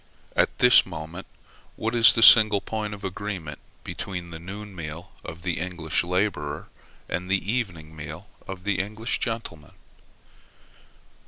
At 0.35 0.57
this 0.57 0.83
moment, 0.83 1.27
what 1.75 1.93
is 1.93 2.13
the 2.13 2.23
single 2.23 2.59
point 2.59 2.95
of 2.95 3.03
agreement 3.03 3.59
between 3.83 4.31
the 4.31 4.39
noon 4.39 4.75
meal 4.75 5.11
of 5.23 5.43
the 5.43 5.59
English 5.59 6.03
laborer 6.03 6.69
and 7.07 7.29
the 7.29 7.51
evening 7.51 7.95
meal 7.95 8.27
of 8.47 8.63
the 8.63 8.79
English 8.79 9.19
gentleman? 9.19 9.73